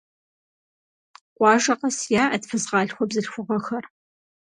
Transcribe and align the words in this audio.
Къуажэ 1.35 1.73
къэс 1.79 1.97
яӏэт 2.23 2.43
фызгъалъхуэ 2.49 3.05
бзылъхугъэхэр. 3.09 3.85